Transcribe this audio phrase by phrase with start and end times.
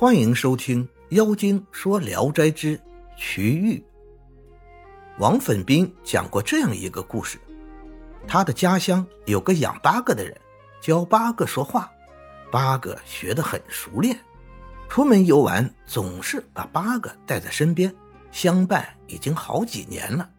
[0.00, 2.80] 欢迎收听《妖精说聊斋之
[3.16, 3.76] 瞿玉》。
[5.18, 7.36] 王粉兵讲过这样一个故事：
[8.24, 10.40] 他的家乡有个养八哥的人，
[10.80, 11.90] 教八哥说话，
[12.48, 14.16] 八哥学得很熟练。
[14.88, 17.92] 出门游玩，总是把八哥带在身边，
[18.30, 20.30] 相伴已经好几年了。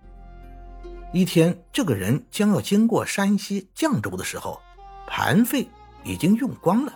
[1.12, 4.62] 一天，这个人将要经过山西绛州的时候，
[5.06, 5.68] 盘费
[6.06, 6.94] 已经用光了。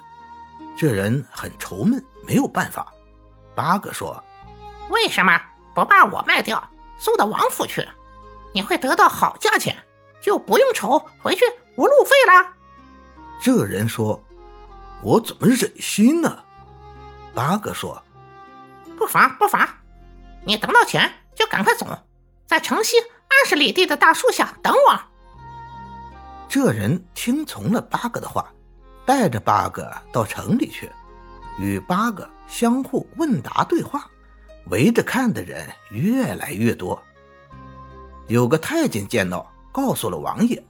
[0.76, 2.92] 这人很愁闷，没有办法。
[3.56, 4.22] 八哥说
[4.90, 5.40] ：“为什么
[5.76, 7.88] 不把我卖掉，送到王府去？
[8.54, 9.78] 你会得到好价钱，
[10.22, 11.42] 就不用愁回去
[11.78, 12.54] 无路费了。”
[13.40, 14.24] 这人说
[15.04, 16.44] ：“我怎么忍心呢？”
[17.36, 18.04] 八哥说
[18.98, 19.68] ：“不妨不妨，
[20.46, 21.86] 你等到钱就赶快走，
[22.48, 25.00] 在城西二十里地的大树下等我。”
[26.50, 28.52] 这人听从了八哥的话。
[29.06, 30.90] 带着八哥到城里去，
[31.60, 34.10] 与八哥相互问答对话，
[34.68, 37.02] 围着看的人越来越多。
[38.28, 40.64] 有个太监见到，告诉了王爷，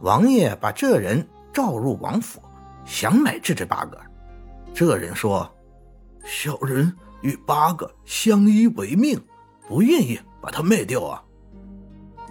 [0.00, 2.40] 王爷把这人召入王府，
[2.84, 3.98] 想买这只八哥。
[4.72, 5.52] 这人说
[6.24, 9.20] ：“小人与八哥相依为命，
[9.68, 11.22] 不愿意把它卖掉啊。”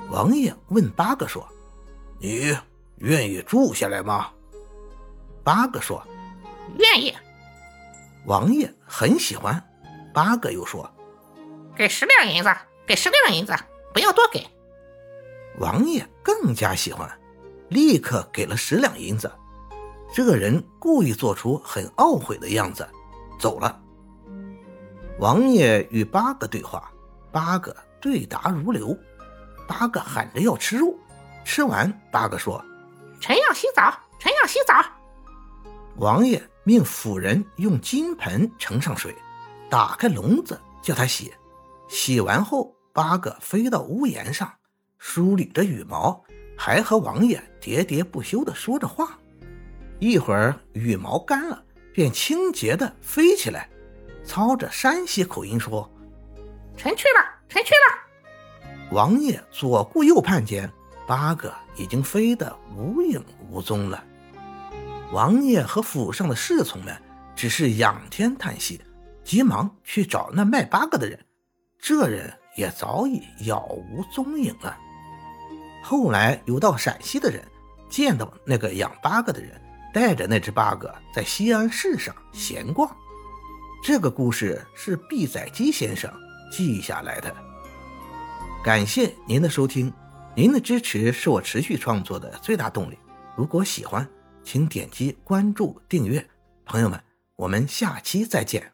[0.09, 1.47] 王爷问八哥说
[2.20, 2.56] ：“你
[2.97, 4.30] 愿意住下来吗？”
[5.44, 6.06] 八哥说
[6.78, 7.14] ：“愿意。”
[8.25, 9.61] 王爷很喜欢。
[10.14, 10.89] 八哥又说
[11.75, 12.53] ：“给十两银子，
[12.86, 13.56] 给十两银子，
[13.94, 14.45] 不要多给。”
[15.59, 17.09] 王爷更加喜欢，
[17.69, 19.31] 立刻给了十两银子。
[20.14, 22.88] 这个人故意做出很懊悔的样子，
[23.39, 23.81] 走了。
[25.19, 26.92] 王爷与八哥对话，
[27.31, 28.95] 八哥对答如流。
[29.67, 30.94] 八哥喊着要吃肉，
[31.45, 32.64] 吃完，八哥说
[33.22, 34.73] ：“臣要洗澡，臣要洗澡。”
[36.02, 39.13] 王爷命妇人用金盆盛上水，
[39.69, 41.31] 打开笼子叫他洗。
[41.88, 44.52] 洗完后，八哥飞到屋檐上，
[44.97, 46.19] 梳理着羽毛，
[46.57, 49.16] 还和王爷喋喋不休地说着话。
[50.00, 51.63] 一会儿羽毛干了，
[51.94, 53.69] 便清洁地飞起来，
[54.25, 55.88] 操着山西口音说
[56.75, 60.67] ：“臣去了，臣去了。”王爷左顾右盼间，
[61.06, 64.03] 八哥已经飞得无影无踪了。
[65.11, 66.95] 王爷和府上的侍从们
[67.35, 68.79] 只是仰天叹息，
[69.25, 71.19] 急忙去找那卖八哥的人，
[71.77, 73.59] 这人也早已杳
[73.91, 74.77] 无踪影了。
[75.83, 77.44] 后来有到陕西的人
[77.89, 79.59] 见到那个养八哥的人，
[79.94, 82.89] 带着那只八哥在西安市上闲逛。
[83.83, 86.09] 这个故事是毕载基先生
[86.51, 87.35] 记下来的。
[88.63, 89.91] 感谢您的收听，
[90.35, 92.97] 您的支持是我持续创作的最大动力。
[93.35, 94.07] 如果喜欢，
[94.44, 96.28] 请点击关注、订阅，
[96.66, 97.02] 朋友们，
[97.35, 98.71] 我们下期再见。